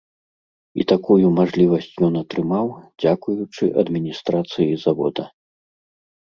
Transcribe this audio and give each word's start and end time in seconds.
І 0.79 0.85
такую 0.91 1.27
мажлівасць 1.39 1.91
ён 2.09 2.13
атрымаў, 2.23 2.67
дзякуючы 3.05 3.63
адміністрацыі 3.85 4.81
завода. 4.89 5.31